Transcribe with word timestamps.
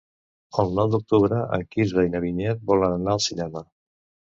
El 0.63 0.73
nou 0.79 0.89
d'octubre 0.93 1.43
en 1.59 1.67
Quirze 1.77 2.09
i 2.09 2.13
na 2.17 2.25
Vinyet 2.27 2.67
volen 2.75 3.01
anar 3.01 3.19
al 3.19 3.27
cinema. 3.33 3.69